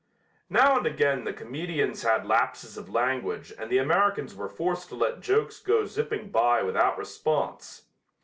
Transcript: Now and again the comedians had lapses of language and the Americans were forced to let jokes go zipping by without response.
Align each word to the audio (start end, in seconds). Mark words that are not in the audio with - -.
Now 0.49 0.77
and 0.77 0.87
again 0.87 1.25
the 1.25 1.31
comedians 1.31 2.01
had 2.01 2.25
lapses 2.25 2.75
of 2.75 2.89
language 2.89 3.53
and 3.55 3.69
the 3.69 3.77
Americans 3.77 4.33
were 4.33 4.49
forced 4.49 4.89
to 4.89 4.95
let 4.95 5.21
jokes 5.21 5.59
go 5.59 5.85
zipping 5.85 6.29
by 6.31 6.63
without 6.63 6.97
response. 6.97 7.83